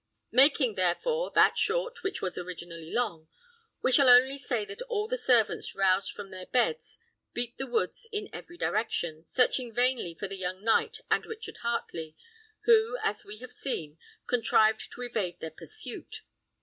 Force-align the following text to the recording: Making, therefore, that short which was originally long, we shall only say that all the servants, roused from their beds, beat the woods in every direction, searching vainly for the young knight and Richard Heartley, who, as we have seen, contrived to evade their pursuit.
Making, 0.31 0.73
therefore, 0.73 1.29
that 1.35 1.59
short 1.59 2.01
which 2.01 2.23
was 2.23 2.35
originally 2.35 2.89
long, 2.91 3.27
we 3.83 3.91
shall 3.91 4.09
only 4.09 4.35
say 4.35 4.65
that 4.65 4.81
all 4.89 5.07
the 5.07 5.15
servants, 5.15 5.75
roused 5.75 6.11
from 6.11 6.31
their 6.31 6.47
beds, 6.47 6.97
beat 7.35 7.59
the 7.59 7.67
woods 7.67 8.09
in 8.11 8.27
every 8.33 8.57
direction, 8.57 9.27
searching 9.27 9.71
vainly 9.71 10.15
for 10.15 10.27
the 10.27 10.37
young 10.37 10.63
knight 10.63 11.01
and 11.11 11.27
Richard 11.27 11.57
Heartley, 11.61 12.15
who, 12.63 12.97
as 13.03 13.25
we 13.25 13.37
have 13.41 13.53
seen, 13.53 13.99
contrived 14.25 14.91
to 14.93 15.01
evade 15.03 15.39
their 15.39 15.51
pursuit. 15.51 16.23